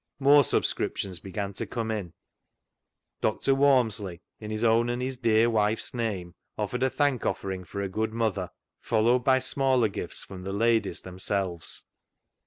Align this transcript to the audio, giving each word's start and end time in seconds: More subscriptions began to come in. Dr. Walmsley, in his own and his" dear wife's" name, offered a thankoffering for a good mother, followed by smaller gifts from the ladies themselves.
More 0.17 0.43
subscriptions 0.43 1.19
began 1.19 1.53
to 1.53 1.67
come 1.67 1.91
in. 1.91 2.13
Dr. 3.21 3.53
Walmsley, 3.53 4.23
in 4.39 4.49
his 4.49 4.63
own 4.63 4.89
and 4.89 4.99
his" 4.99 5.15
dear 5.17 5.47
wife's" 5.47 5.93
name, 5.93 6.33
offered 6.57 6.81
a 6.81 6.89
thankoffering 6.89 7.65
for 7.67 7.83
a 7.83 7.87
good 7.87 8.11
mother, 8.11 8.49
followed 8.79 9.19
by 9.19 9.37
smaller 9.37 9.89
gifts 9.89 10.23
from 10.23 10.41
the 10.41 10.53
ladies 10.53 11.01
themselves. 11.01 11.83